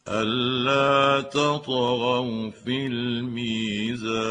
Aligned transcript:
ألا 0.07 1.21
تطغوا 1.21 2.51
في 2.51 2.87
الميزان 2.87 4.23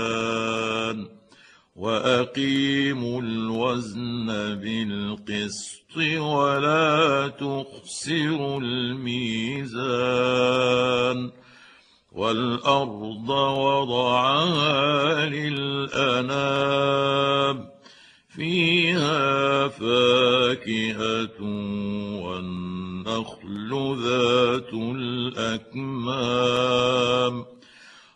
وأقيموا 1.83 3.23
الوزن 3.23 4.27
بالقسط 4.63 5.97
ولا 6.19 7.29
تخسروا 7.29 8.61
الميزان 8.61 9.83
والأرض 12.13 13.31
وضعها 13.59 15.27
للأنام 15.27 16.69
فيها 18.29 19.69
فاكهة 19.69 21.43
والنخل 22.23 23.71
ذات 24.03 24.73
الأكمام 25.53 26.43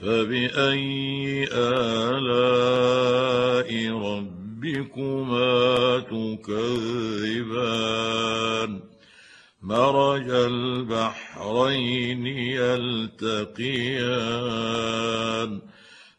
فباي 0.00 1.44
الاء 1.52 3.68
ربكما 3.98 5.98
تكذبان 6.10 7.60
مرج 9.62 10.30
البحرين 10.30 12.26
يلتقيان 12.26 13.50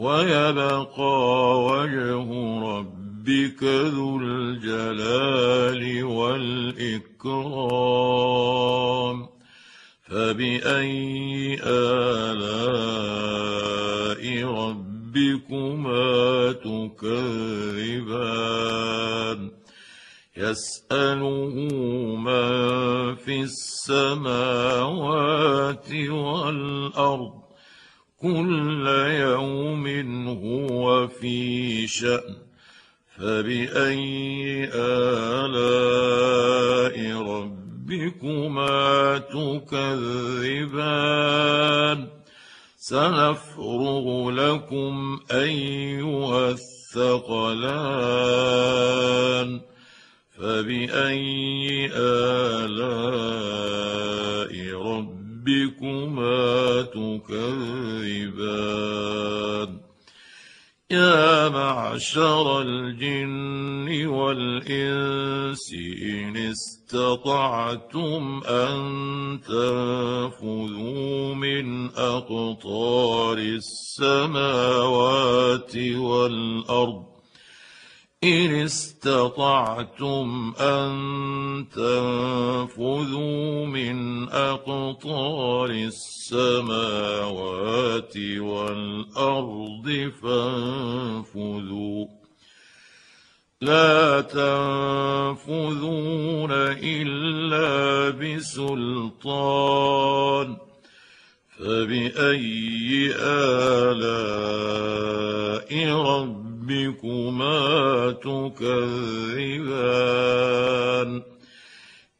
ويبقى 0.00 1.64
وجه 1.64 2.28
ربك 2.60 3.62
ذو 3.62 4.18
الجلال 4.18 6.04
والإكرام. 6.04 7.30
فبأي 10.08 11.60
آلاء 11.64 12.40
ربكما 14.44 16.52
تكذبان؟ 16.52 18.30
يسأله 20.36 21.54
من 22.16 23.16
في 23.16 23.40
السماوات 23.40 24.70
والأرض 26.08 27.39
كل 28.22 28.86
يوم 29.06 29.86
هو 30.28 31.08
في 31.08 31.86
شأن. 31.86 32.34
فبأي 33.16 34.70
آلاء 34.74 35.62
ربكما 37.22 39.18
تكذبان؟ 39.18 42.08
سنفرغ 42.78 44.30
لكم 44.30 45.20
أيها 45.32 46.50
الثقلان. 46.50 47.70
فبأي 50.38 51.90
آلاء 51.94 53.00
ربكما 54.76 55.19
تكذبان. 56.82 59.80
يا 60.90 61.48
معشر 61.48 62.62
الجن 62.62 64.06
والإنس 64.06 65.74
إن 66.02 66.36
استطعتم 66.36 68.40
أن 68.46 69.40
تنفذوا 69.48 71.34
من 71.34 71.86
أقطار 71.86 73.38
السماوات 73.38 74.16
والأرض 75.76 77.19
إن 78.24 78.54
استطعتم 78.54 80.52
أن 80.60 81.66
تنفذوا 81.72 83.66
من 83.66 84.28
أقطار 84.28 85.70
السماوات 85.70 86.96
والأرض 88.16 90.12
فانفذوا 90.22 92.06
لا 93.60 94.20
تنفذون 95.40 95.72
إلا 96.82 98.10
بسلطان 98.10 99.66
فبأي 101.58 103.14
آلاء 103.16 104.39
رب 104.39 104.39
ربكما 106.70 108.10
تكذبان. 108.12 108.70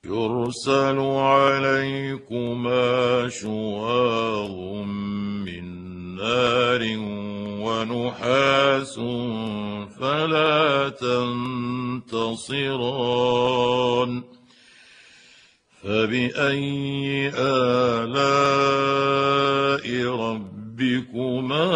يرسل 0.04 0.98
عليكما 0.98 2.78
شواظ 3.28 4.50
من 5.46 5.64
نار 6.16 6.82
ونحاس 7.62 8.94
فلا 10.00 10.88
تنتصران. 12.08 12.80
فبأي 15.82 17.32
آلاء 17.34 18.26
ربكما 20.06 21.70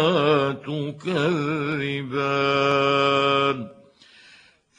تكذبان؟ 0.51 2.24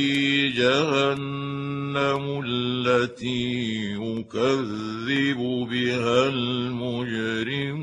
جهنم 0.57 2.43
التي 2.47 3.63
يكذب 3.95 5.41
بها 5.71 6.29
المجرمون. 6.29 7.83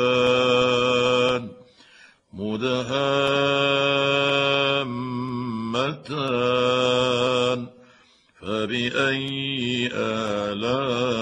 تكذبان 0.00 1.42
مدهامتان 6.30 7.66
فبأي 8.40 9.90
آلاء 9.94 11.20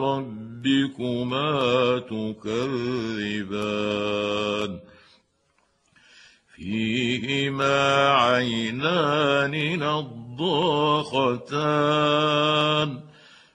ربكما 0.00 1.48
تكذبان 1.98 3.60
فيهما 6.54 8.08
عينان 8.12 9.54
نضاختان 9.78 11.44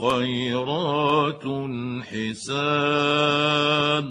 خيرات 0.00 1.44
حسان 2.10 4.04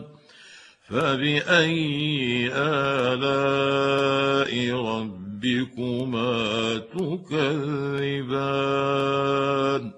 فبأي 0.88 2.50
آلاء 2.54 4.52
ربكما 4.72 6.34
تكذبان 8.14 9.92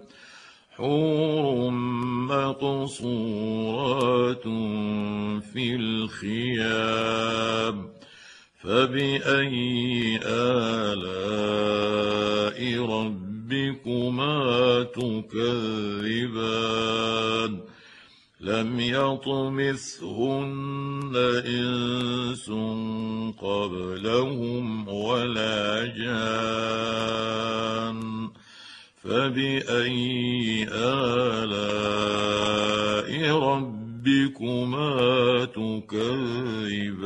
حور 0.72 1.70
مقصورات 2.30 4.44
في 5.54 5.76
الخيام 5.76 7.76
فبأي 8.62 10.20
آلاء 10.26 11.06
ربكما 12.82 13.15
تكذبان 14.96 16.86
لم 18.40 18.80
يطمثهن 18.80 20.22
إنس 21.46 22.50
قبلهم 23.40 24.88
ولا 24.90 25.86
جان 25.86 27.26
فبأي 29.04 30.68
آلاء 30.72 32.06
ربكما 33.40 34.96
تكذبان 35.46 37.06